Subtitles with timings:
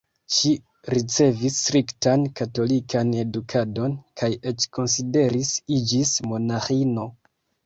[0.35, 0.51] Ŝi
[0.93, 3.93] ricevis striktan katolikan edukadon
[4.23, 7.07] kaj eĉ konsideris iĝis monaĥino.